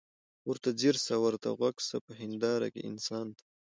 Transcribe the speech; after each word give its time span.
ورته 0.49 0.69
ځیر 0.79 0.95
سه 1.05 1.13
ورته 1.23 1.49
غوږ 1.57 1.77
سه 1.89 1.95
په 2.05 2.11
هینداره 2.19 2.67
کي 2.73 2.81
انسان 2.91 3.25
ته 3.37 3.43